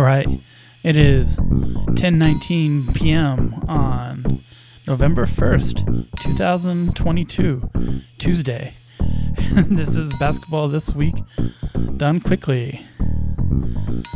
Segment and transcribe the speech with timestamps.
[0.00, 0.40] All right.
[0.82, 3.52] It is 10:19 p.m.
[3.68, 4.40] on
[4.86, 8.72] November 1st, 2022, Tuesday.
[9.52, 11.16] this is basketball this week
[11.98, 12.80] done quickly.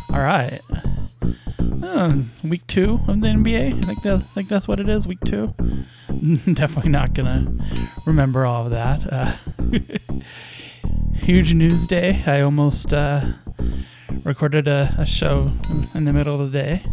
[0.08, 0.58] All right.
[1.82, 3.84] Uh, week 2 of the NBA.
[3.84, 5.54] I think that that's what it is, week 2.
[6.54, 9.12] Definitely not going to remember all of that.
[9.12, 9.36] Uh,
[11.14, 12.22] huge news day.
[12.26, 13.34] I almost uh,
[14.24, 15.52] recorded a, a, show
[15.94, 16.86] in the middle of the day.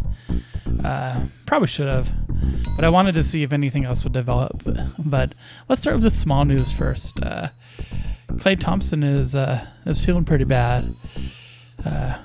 [0.84, 2.10] Uh, probably should have,
[2.76, 4.64] but I wanted to see if anything else would develop.
[4.98, 5.34] But
[5.70, 7.22] let's start with the small news first.
[7.22, 7.50] Uh,
[8.34, 10.94] Klay Thompson is uh, is feeling pretty bad.
[11.86, 12.18] Uh,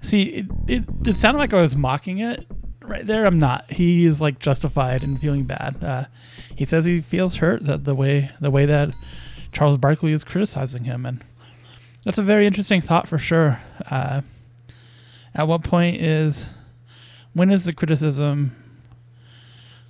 [0.00, 2.46] see, it, it, it sounded like I was mocking it
[2.82, 3.24] right there.
[3.26, 3.70] I'm not.
[3.70, 5.82] He is like justified in feeling bad.
[5.82, 6.04] Uh,
[6.54, 8.90] he says he feels hurt that the way the way that
[9.52, 11.24] Charles Barkley is criticizing him, and
[12.04, 13.60] that's a very interesting thought for sure.
[13.90, 14.22] Uh,
[15.34, 16.48] at what point is
[17.32, 18.56] when is the criticism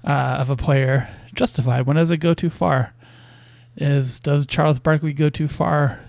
[0.05, 1.86] uh, of a player justified?
[1.86, 2.94] When does it go too far?
[3.77, 6.00] Is does Charles Barkley go too far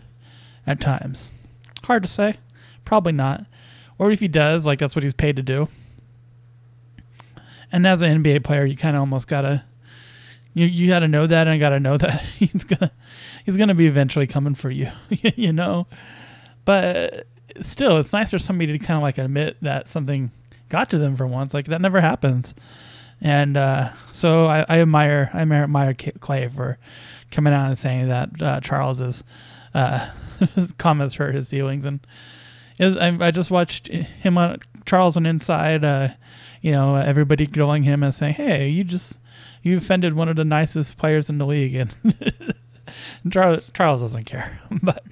[0.65, 1.31] at times?
[1.83, 2.37] Hard to say.
[2.85, 3.45] Probably not.
[3.97, 5.69] Or if he does, like that's what he's paid to do.
[7.71, 9.63] And as an NBA player, you kind of almost gotta
[10.53, 12.91] you you gotta know that, and I gotta know that he's gonna
[13.45, 15.87] he's gonna be eventually coming for you, you know.
[16.65, 17.27] But
[17.61, 20.31] still, it's nice for somebody to kind of like admit that something
[20.69, 21.53] got to them for once.
[21.53, 22.53] Like that never happens.
[23.21, 26.79] And uh, so I, I, admire I admire Klay for
[27.29, 29.23] coming out and saying that uh, Charles's
[29.75, 30.09] uh,
[30.79, 31.99] comments hurt his feelings, and
[32.79, 35.83] was, I, I, just watched him on Charles on Inside.
[35.83, 36.09] Uh,
[36.61, 39.19] you know, everybody grilling him and saying, "Hey, you just
[39.63, 44.59] you offended one of the nicest players in the league," and Charles, Charles doesn't care,
[44.83, 45.03] but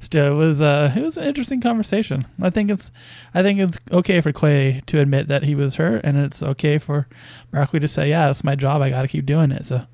[0.00, 2.26] still, it was uh, it was an interesting conversation.
[2.40, 2.90] I think it's
[3.34, 6.78] I think it's okay for Klay to admit that he was hurt, and it's okay
[6.78, 7.08] for
[7.52, 8.82] Barkley to say, "Yeah, it's my job.
[8.82, 9.86] I got to keep doing it." So,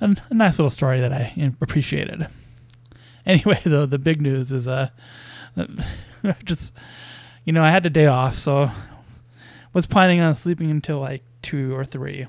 [0.00, 2.26] a, a nice little story that I appreciated.
[3.24, 4.88] Anyway, though, the big news is uh,
[6.44, 6.72] just
[7.44, 8.70] you know, I had the day off, so
[9.72, 12.26] was planning on sleeping until like two or three.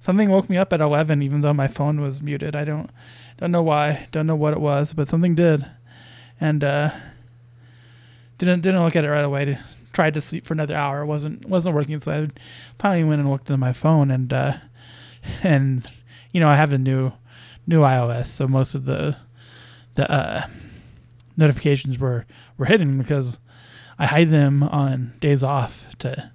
[0.00, 2.54] Something woke me up at eleven, even though my phone was muted.
[2.56, 2.90] I don't
[3.36, 5.66] don't know why, don't know what it was, but something did,
[6.40, 6.90] and uh,
[8.38, 9.58] didn't didn't look at it right away.
[9.92, 12.28] Tried to sleep for another hour, wasn't wasn't working, so I
[12.78, 14.56] finally went and looked at my phone, and uh,
[15.42, 15.88] and
[16.32, 17.12] you know I have a new
[17.66, 19.16] new iOS, so most of the
[19.94, 20.46] the uh,
[21.36, 22.26] notifications were
[22.58, 23.40] were hidden because
[23.98, 26.30] I hide them on days off to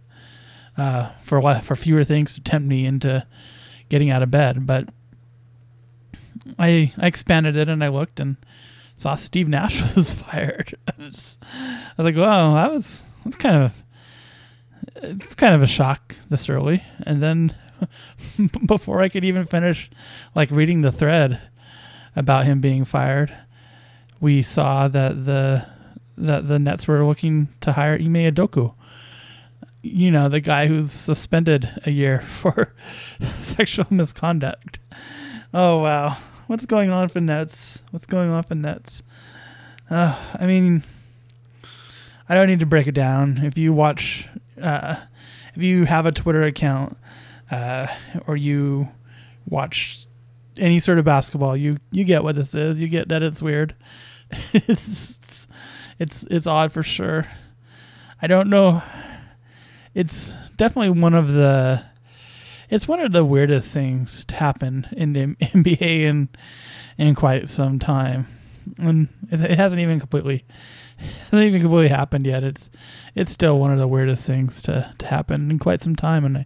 [0.78, 3.26] uh, for for fewer things to tempt me into
[3.90, 4.66] getting out of bed.
[4.66, 4.90] But
[6.58, 8.38] I I expanded it and I looked and
[8.98, 10.76] saw Steve Nash was fired.
[10.88, 13.74] I was, I was like, wow, that was that's kind of
[14.96, 16.84] it's kind of a shock this early.
[17.04, 17.56] And then
[18.66, 19.90] before I could even finish
[20.36, 21.42] like reading the thread
[22.16, 23.36] about him being fired,
[24.20, 25.68] we saw that the
[26.22, 28.74] that the Nets were looking to hire Ime Udoka.
[29.82, 32.74] You know, the guy who's suspended a year for
[33.38, 34.80] sexual misconduct.
[35.54, 36.18] Oh wow.
[36.48, 37.82] What's going on for Nets?
[37.92, 39.04] What's going on for Nets?
[39.90, 40.84] Uh, I mean,
[42.28, 43.40] I don't need to break it down.
[43.44, 44.28] If you watch,
[44.62, 44.98] uh,
[45.56, 46.98] if you have a Twitter account,
[47.50, 47.88] uh,
[48.28, 48.90] or you
[49.48, 50.08] watch
[50.58, 52.82] any sort of basketball, you you get what this is.
[52.82, 53.76] You get that it's weird.
[54.54, 55.18] it's
[56.02, 57.28] it's it's odd for sure.
[58.20, 58.82] I don't know.
[59.94, 61.86] It's definitely one of the
[62.72, 66.30] it's one of the weirdest things to happen in the NBA in
[66.98, 68.26] in quite some time,
[68.80, 70.44] and it, it hasn't even completely
[70.98, 72.44] hasn't even completely happened yet.
[72.44, 72.72] It's
[73.14, 76.40] it's still one of the weirdest things to to happen in quite some time, and
[76.40, 76.46] I.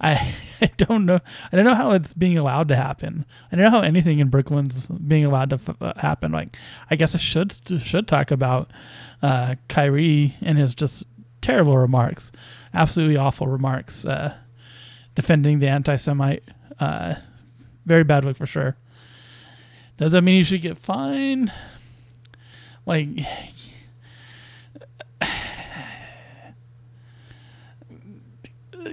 [0.00, 1.20] I, I don't know.
[1.52, 3.24] I don't know how it's being allowed to happen.
[3.50, 6.32] I don't know how anything in Brooklyn's being allowed to f- uh, happen.
[6.32, 6.56] Like,
[6.90, 8.70] I guess I should should talk about
[9.22, 11.06] uh, Kyrie and his just
[11.40, 12.32] terrible remarks,
[12.74, 14.04] absolutely awful remarks.
[14.04, 14.34] Uh,
[15.16, 16.44] defending the anti-Semite.
[16.78, 17.14] Uh,
[17.84, 18.76] very bad look for sure.
[19.96, 21.50] Does that mean you should get fined?
[22.84, 23.08] Like,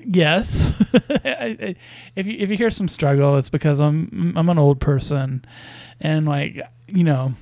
[0.05, 0.73] yes.
[0.93, 5.45] if you if you hear some struggle, it's because I'm I'm an old person,
[5.99, 7.33] and like you know,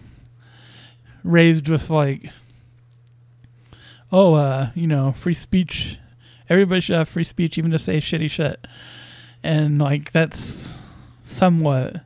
[1.23, 2.31] raised with like,
[4.11, 5.97] oh, uh, you know, free speech
[6.51, 8.67] everybody should have free speech, even to say shitty shit.
[9.41, 10.77] And like that's
[11.23, 12.01] somewhat,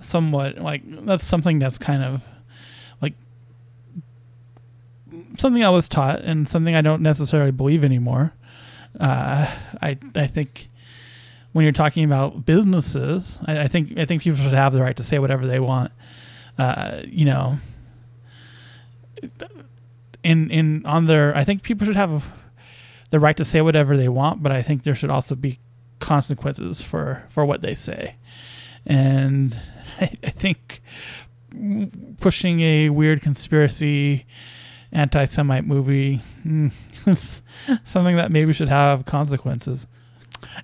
[0.00, 2.24] somewhat like that's something that's kind of
[3.02, 3.12] like
[5.38, 8.32] something I was taught and something I don't necessarily believe anymore.
[8.98, 9.50] Uh,
[9.82, 10.68] I I think
[11.52, 14.96] when you're talking about businesses, I, I, think I think people should have the right
[14.96, 15.90] to say whatever they want.
[16.58, 17.58] Uh, you know,
[20.22, 22.24] in in on their, I think people should have
[23.10, 25.58] the right to say whatever they want, but I think there should also be
[25.98, 28.16] consequences for for what they say,
[28.84, 29.56] and
[30.00, 30.82] I, I think
[32.20, 34.26] pushing a weird conspiracy
[34.92, 36.70] anti-Semite movie mm,
[37.84, 39.86] something that maybe should have consequences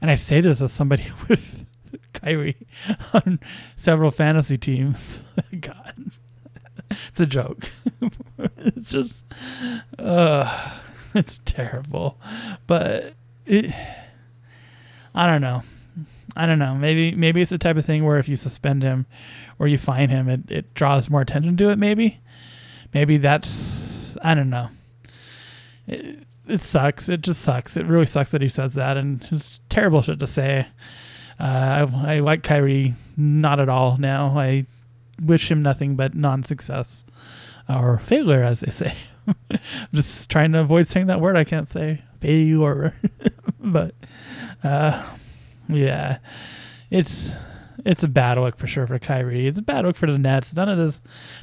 [0.00, 1.66] and I say this as somebody with
[2.12, 2.66] Kyrie
[3.12, 3.40] on
[3.76, 5.22] several fantasy teams.
[5.60, 6.12] God,
[6.90, 7.70] it's a joke.
[8.58, 9.24] it's just,
[9.98, 10.78] uh,
[11.14, 12.18] it's terrible.
[12.66, 13.14] But
[13.46, 13.74] it,
[15.14, 15.62] I don't know.
[16.34, 16.74] I don't know.
[16.74, 19.04] Maybe maybe it's the type of thing where if you suspend him
[19.58, 21.76] or you fine him, it, it draws more attention to it.
[21.76, 22.20] Maybe,
[22.94, 24.68] maybe that's I don't know.
[25.86, 27.08] It, it sucks.
[27.08, 27.76] It just sucks.
[27.76, 30.66] It really sucks that he says that, and it's terrible shit to say.
[31.38, 34.38] Uh, I, I like Kyrie not at all now.
[34.38, 34.66] I
[35.20, 37.04] wish him nothing but non-success
[37.68, 38.94] or failure, as they say.
[39.26, 39.58] I'm
[39.94, 41.36] just trying to avoid saying that word.
[41.36, 42.94] I can't say failure,
[43.60, 43.94] but
[44.64, 45.04] uh,
[45.68, 46.18] yeah,
[46.90, 47.32] it's
[47.84, 49.46] it's a bad look for sure for Kyrie.
[49.46, 50.54] It's a bad look for the Nets.
[50.54, 51.00] None of this,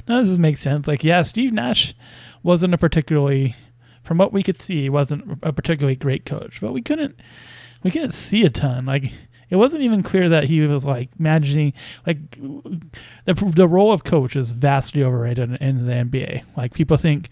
[0.08, 0.86] none of this makes sense.
[0.86, 1.94] Like, yeah, Steve Nash
[2.42, 3.56] wasn't a particularly
[4.10, 6.60] from what we could see, wasn't a particularly great coach.
[6.60, 7.22] But we couldn't
[7.84, 8.84] we couldn't see a ton.
[8.84, 9.12] Like
[9.48, 11.74] it wasn't even clear that he was like managing
[12.04, 16.42] like the the role of coach is vastly overrated in, in the NBA.
[16.56, 17.28] Like people think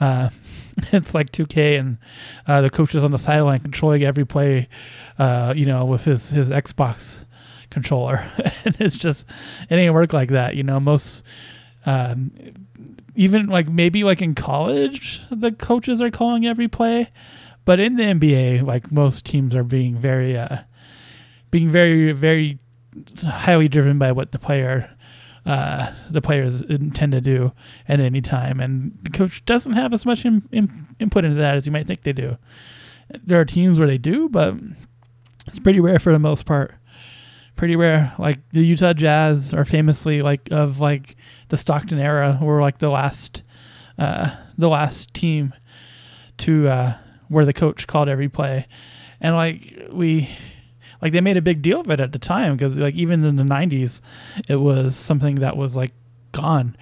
[0.00, 0.30] uh,
[0.92, 1.98] it's like 2K and
[2.46, 4.68] uh, the coach is on the sideline controlling every play,
[5.18, 7.24] uh, you know, with his his Xbox
[7.70, 8.30] controller,
[8.64, 9.26] and it's just
[9.68, 10.54] it ain't work like that.
[10.54, 11.24] You know, most
[11.86, 12.30] um,
[13.14, 17.10] even like maybe like in college the coaches are calling every play.
[17.64, 20.58] But in the nba like most teams are being very uh
[21.50, 22.58] being very very
[23.22, 24.96] highly driven by what the player
[25.46, 27.52] uh the players intend to do
[27.88, 28.60] at any time.
[28.60, 31.86] And the coach doesn't have as much in, in, input into that as you might
[31.86, 32.36] think they do.
[33.24, 34.54] There are teams where they do but
[35.46, 36.74] it's pretty rare for the most part
[37.60, 38.14] pretty rare.
[38.18, 41.14] Like the utah jazz are famously like of like
[41.50, 43.42] the Stockton era were like the last
[43.98, 45.52] uh, the last team
[46.38, 46.96] to uh,
[47.28, 48.66] where the coach called every play,
[49.20, 50.30] and like we
[51.02, 53.36] like they made a big deal of it at the time because like even in
[53.36, 54.00] the 90s
[54.48, 55.92] it was something that was like
[56.32, 56.74] gone.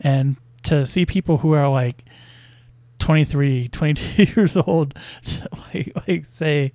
[0.00, 2.04] And to see people who are like
[2.98, 4.98] 23 22 years old
[5.74, 6.72] like like say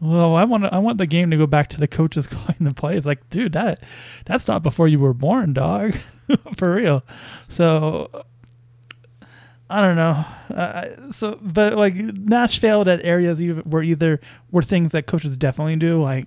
[0.00, 2.74] well i want i want the game to go back to the coaches calling the
[2.74, 3.80] plays like dude that
[4.26, 5.94] that's not before you were born dog
[6.56, 7.02] for real.
[7.48, 8.24] So
[9.68, 10.24] I don't know.
[10.54, 15.76] Uh, so, but like Nash failed at areas where either were things that coaches definitely
[15.76, 16.26] do, like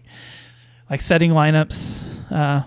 [0.90, 2.32] like setting lineups.
[2.32, 2.64] Uh,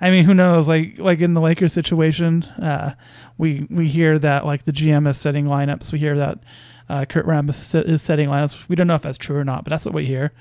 [0.00, 0.68] I mean, who knows?
[0.68, 2.94] Like like in the Lakers situation, uh,
[3.38, 5.92] we we hear that like the GM is setting lineups.
[5.92, 6.40] We hear that
[6.90, 8.68] uh, Kurt Rambis is setting lineups.
[8.68, 10.32] We don't know if that's true or not, but that's what we hear.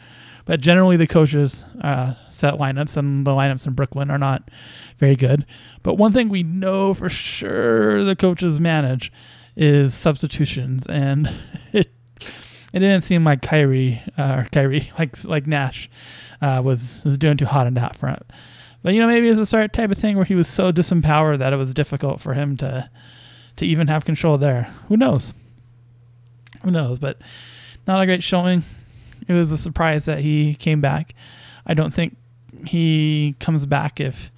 [0.46, 4.50] But generally, the coaches uh, set lineups, and the lineups in Brooklyn are not
[4.98, 5.46] very good.
[5.84, 9.12] But one thing we know for sure the coaches manage
[9.56, 11.32] is substitutions, and
[11.72, 11.92] it
[12.74, 15.88] it didn't seem like Kyrie uh, or Kyrie like like Nash
[16.42, 18.24] uh, was was doing too hot on that front.
[18.82, 21.38] But you know, maybe it's a sort type of thing where he was so disempowered
[21.38, 22.90] that it was difficult for him to
[23.58, 24.74] to even have control there.
[24.88, 25.32] Who knows?
[26.64, 27.00] Who knows?
[27.00, 27.18] But
[27.88, 28.64] not a great showing
[29.30, 31.14] it was a surprise that he came back.
[31.66, 32.18] I don't think
[32.66, 34.32] he comes back if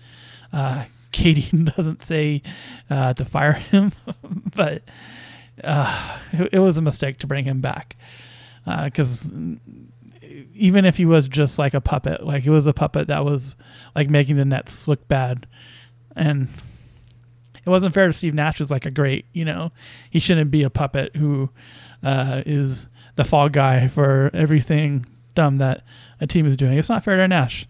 [0.52, 2.44] uh, KD doesn't say
[2.90, 3.94] uh, to fire him,
[4.56, 4.84] but
[5.64, 7.96] uh, it, was a mistake to bring him back
[8.66, 9.56] because uh,
[10.54, 13.56] even if he was just like a puppet, like it was a puppet that was
[13.96, 15.48] like making the Nets look bad,
[16.16, 16.50] and
[17.66, 18.60] it wasn't fair to Steve Nash.
[18.60, 19.72] Was like a great, you know,
[20.10, 21.50] he shouldn't be a puppet who
[22.04, 25.06] uh, is the fall guy for everything
[25.36, 25.84] dumb that
[26.20, 26.78] a team is doing.
[26.78, 27.68] It's not fair to Nash.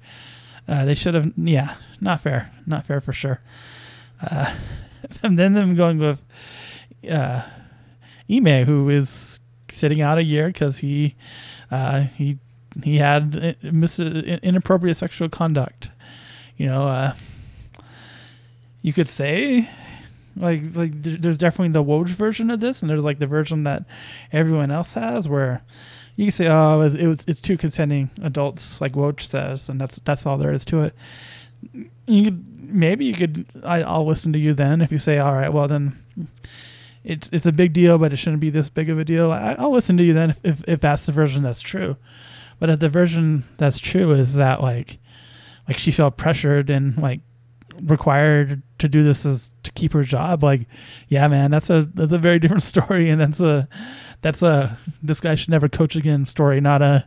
[0.67, 3.41] Uh, they should have, yeah, not fair, not fair for sure.
[4.21, 4.53] Uh,
[5.23, 6.21] and then them going with
[7.09, 7.41] uh,
[8.29, 11.15] Ime, who is sitting out a year because he
[11.71, 12.37] uh, he
[12.83, 15.89] he had mis- inappropriate sexual conduct.
[16.57, 17.13] You know, uh,
[18.81, 19.69] you could say
[20.35, 23.85] like like there's definitely the Woj version of this, and there's like the version that
[24.31, 25.61] everyone else has, where
[26.15, 29.69] you can say, oh, it was, it was it's two consenting adults, like Woj says,
[29.69, 30.95] and that's that's all there is to it.
[32.07, 33.45] You could, maybe you could.
[33.63, 36.03] I, I'll listen to you then if you say, all right, well then,
[37.03, 39.31] it's it's a big deal, but it shouldn't be this big of a deal.
[39.31, 41.97] I, I'll listen to you then if, if if that's the version that's true.
[42.59, 44.99] But if the version that's true is that like
[45.67, 47.21] like she felt pressured and like
[47.79, 50.61] required to do this is to keep her job like
[51.07, 53.67] yeah man that's a that's a very different story and that's a
[54.21, 57.05] that's a this guy should never coach again story not a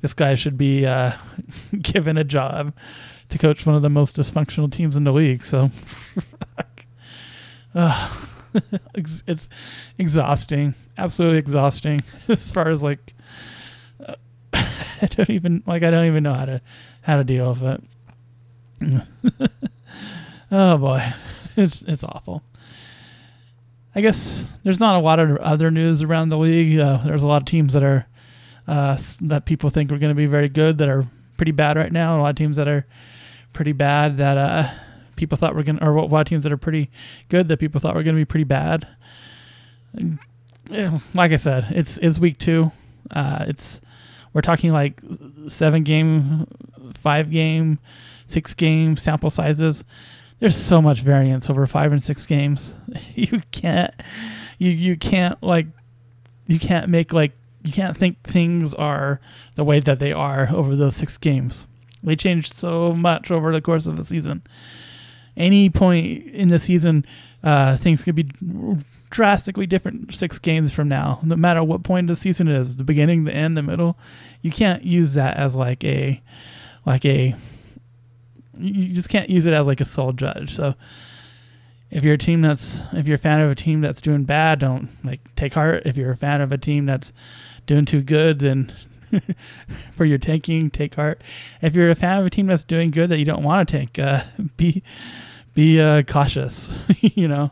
[0.00, 1.12] this guy should be uh,
[1.80, 2.72] given a job
[3.28, 5.70] to coach one of the most dysfunctional teams in the league so
[7.74, 8.14] uh,
[9.26, 9.48] it's
[9.98, 13.14] exhausting absolutely exhausting as far as like
[14.06, 14.14] uh,
[14.54, 16.60] i don't even like i don't even know how to
[17.02, 17.80] how to deal with
[18.80, 19.02] it
[20.50, 21.12] oh boy
[21.56, 22.42] it's it's awful
[23.96, 26.78] I guess there's not a lot of other news around the league.
[26.78, 28.06] Uh, there's a lot of teams that are
[28.68, 31.06] uh, that people think are going to be very good that are
[31.38, 32.18] pretty bad right now.
[32.18, 32.86] A lot of teams that are
[33.54, 34.70] pretty bad that uh,
[35.16, 36.90] people thought were going, or a lot of teams that are pretty
[37.30, 38.86] good that people thought were going to be pretty bad.
[41.14, 42.72] Like I said, it's it's week two.
[43.10, 43.80] Uh, it's
[44.34, 45.00] we're talking like
[45.48, 46.46] seven game,
[46.92, 47.78] five game,
[48.26, 49.84] six game sample sizes
[50.38, 52.74] there's so much variance over five and six games.
[53.14, 53.94] You can't,
[54.58, 55.66] you you can't like,
[56.46, 57.32] you can't make like
[57.64, 59.20] you can't think things are
[59.54, 61.66] the way that they are over those six games.
[62.02, 64.42] They changed so much over the course of the season.
[65.36, 67.04] Any point in the season,
[67.42, 68.26] uh, things could be
[69.10, 71.20] drastically different six games from now.
[71.22, 73.98] No matter what point of the season it is, the beginning, the end, the middle,
[74.42, 76.22] you can't use that as like a,
[76.84, 77.34] like a
[78.58, 80.54] you just can't use it as like a sole judge.
[80.54, 80.74] So
[81.90, 84.58] if you're a team that's if you're a fan of a team that's doing bad,
[84.58, 85.82] don't like take heart.
[85.86, 87.12] If you're a fan of a team that's
[87.66, 88.72] doing too good, then
[89.92, 91.22] for your tanking, take heart.
[91.62, 93.78] If you're a fan of a team that's doing good that you don't want to
[93.78, 94.24] take, uh,
[94.56, 94.82] be
[95.54, 96.70] be uh, cautious.
[97.00, 97.50] you know,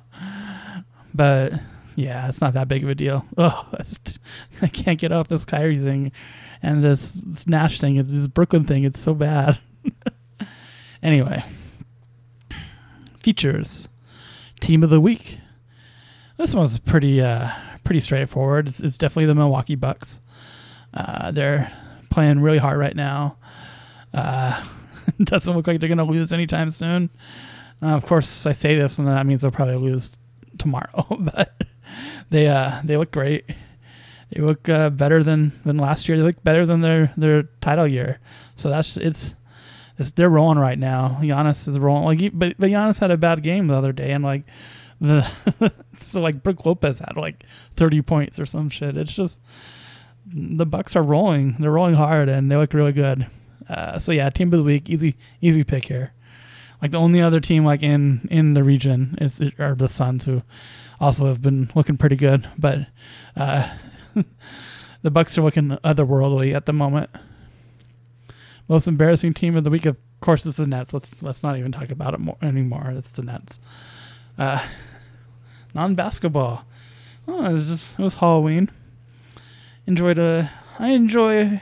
[1.15, 1.53] but
[1.97, 3.25] yeah, it's not that big of a deal.
[3.39, 3.69] Oh,
[4.63, 6.13] I can't get off this Kyrie thing
[6.63, 7.97] and this, Nash thing.
[7.97, 8.85] It's this Brooklyn thing.
[8.85, 9.59] It's so bad.
[11.05, 11.45] Anyway,
[13.19, 13.91] features
[14.61, 15.39] team of the week.
[16.39, 17.51] This one's pretty uh,
[17.85, 18.69] pretty straightforward.
[18.69, 20.21] It's, it's definitely the Milwaukee Bucks.
[20.95, 21.71] Uh, they're
[22.11, 23.37] playing really hard right now.
[24.15, 24.65] Uh,
[25.23, 27.11] doesn't look like they're to lose anytime soon.
[27.83, 30.17] Uh, of course, I say this, and that means they'll probably lose
[30.57, 31.07] tomorrow.
[31.21, 31.63] but
[32.31, 33.45] they uh, they look great.
[34.31, 36.17] They look uh, better than, than last year.
[36.17, 38.21] They look better than their, their title year.
[38.57, 39.35] So that's it's
[39.99, 41.19] it's, they're rolling right now.
[41.21, 42.05] Giannis is rolling.
[42.05, 44.45] Like, but but Giannis had a bad game the other day, and like
[45.01, 45.31] the
[46.01, 47.45] so like Brook Lopez had like
[47.77, 48.97] thirty points or some shit.
[48.97, 49.39] It's just
[50.27, 51.57] the Bucks are rolling.
[51.59, 53.27] They're rolling hard, and they look really good.
[53.69, 56.13] Uh, so yeah, team of the week, easy easy pick here.
[56.83, 60.43] Like the only other team like in in the region is are the Suns, who
[61.01, 62.87] also have been looking pretty good, but
[63.37, 63.71] uh,
[65.03, 67.11] the Bucks are looking otherworldly at the moment.
[68.69, 70.95] Most embarrassing team of the week, of course, is the Nets.
[70.95, 72.93] Let's let's not even talk about it more anymore.
[72.97, 73.59] It's the Nets.
[74.39, 74.65] Uh,
[75.75, 76.65] non basketball.
[77.29, 78.71] Oh, it was just it was Halloween.
[79.87, 80.51] Enjoyed a.
[80.79, 81.61] I enjoy.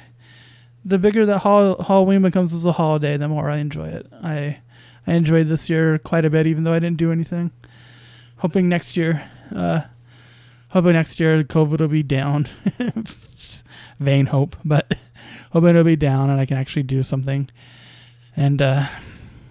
[0.84, 4.06] The bigger that Halloween becomes as a holiday, the more I enjoy it.
[4.22, 4.58] I
[5.06, 7.50] I enjoyed this year quite a bit, even though I didn't do anything.
[8.38, 9.82] Hoping next year, uh,
[10.68, 12.48] hoping next year COVID will be down.
[14.00, 14.96] Vain hope, but
[15.52, 17.48] hoping it'll be down and I can actually do something
[18.36, 18.88] and uh,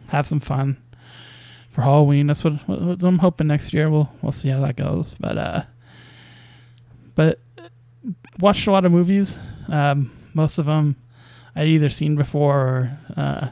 [0.07, 0.77] have some fun
[1.69, 2.27] for Halloween.
[2.27, 3.89] That's what, what, I'm hoping next year.
[3.89, 5.15] We'll we'll see how that goes.
[5.19, 5.63] But uh,
[7.15, 7.39] but
[8.39, 9.39] watched a lot of movies.
[9.69, 10.95] Um, most of them
[11.55, 13.47] I'd either seen before or uh,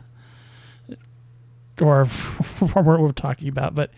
[1.82, 2.06] or
[2.74, 3.76] what we're talking about.
[3.76, 3.92] But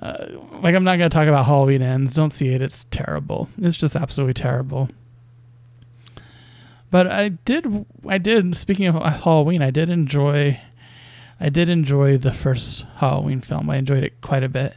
[0.00, 0.26] uh,
[0.62, 2.14] like I'm not gonna talk about Halloween ends.
[2.14, 2.62] Don't see it.
[2.62, 3.48] It's terrible.
[3.58, 4.88] It's just absolutely terrible.
[6.90, 8.54] But I did, I did.
[8.56, 10.60] Speaking of Halloween, I did enjoy,
[11.40, 13.68] I did enjoy the first Halloween film.
[13.70, 14.74] I enjoyed it quite a bit,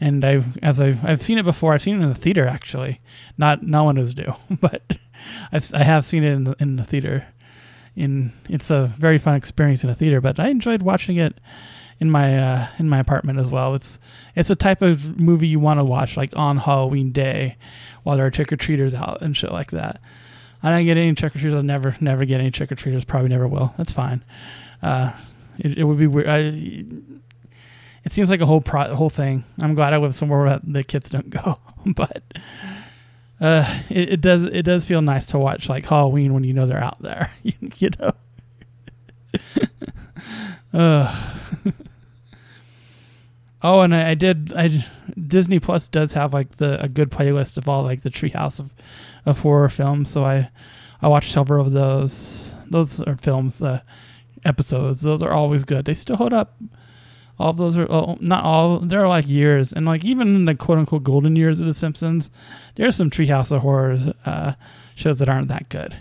[0.00, 1.74] and I, as I've, I've seen it before.
[1.74, 3.00] I've seen it in the theater actually.
[3.38, 4.82] Not, no one is due, but
[5.52, 7.26] I've, I have seen it in the in the theater.
[7.94, 11.38] In it's a very fun experience in a theater, but I enjoyed watching it
[12.00, 13.74] in my uh, in my apartment as well.
[13.74, 14.00] It's
[14.34, 17.56] it's a type of movie you want to watch like on Halloween day,
[18.02, 20.00] while there are trick or treaters out and shit like that.
[20.62, 21.54] I don't get any trick or treaters.
[21.54, 23.04] I'll never, never get any trick or treaters.
[23.04, 23.74] Probably never will.
[23.76, 24.24] That's fine.
[24.82, 25.12] Uh,
[25.58, 26.28] it, it, would be weird.
[26.28, 26.84] I,
[28.04, 29.44] it seems like a whole pro, whole thing.
[29.60, 32.22] I'm glad I live somewhere where the kids don't go, but
[33.40, 36.66] uh, it, it does it does feel nice to watch like Halloween when you know
[36.66, 37.30] they're out there.
[37.42, 38.12] you know.
[40.78, 41.34] uh.
[43.62, 44.52] oh, and I, I did.
[44.54, 44.84] I
[45.20, 48.72] Disney Plus does have like the a good playlist of all like the Treehouse of
[49.26, 50.10] of horror films.
[50.10, 50.50] So I
[51.00, 52.54] I watched several of those.
[52.70, 53.80] Those are films, uh,
[54.44, 55.02] episodes.
[55.02, 55.84] Those are always good.
[55.84, 56.56] They still hold up.
[57.38, 58.78] All of those are oh, not all.
[58.78, 62.30] They're like years, and like even in the quote unquote golden years of The Simpsons,
[62.76, 64.52] there's some Treehouse of Horror uh,
[64.94, 65.96] shows that aren't that good.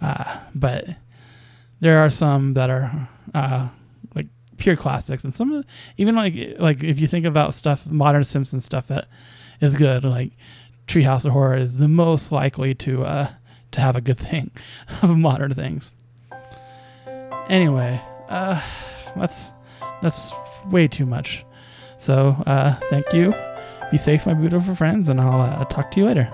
[0.00, 0.86] Uh, but
[1.80, 3.68] there are some that are uh,
[4.14, 5.64] like pure classics, and some
[5.96, 9.06] even like like if you think about stuff, modern Simpsons stuff that
[9.60, 10.32] is good, like
[10.86, 13.28] Treehouse of Horror is the most likely to uh,
[13.72, 14.50] to have a good thing
[15.02, 15.92] of modern things.
[17.48, 18.60] Anyway, uh,
[19.16, 19.52] that's
[20.02, 20.32] that's
[20.66, 21.44] way too much.
[21.98, 23.32] So uh, thank you.
[23.90, 26.30] Be safe, my beautiful friends, and I'll uh, talk to you later.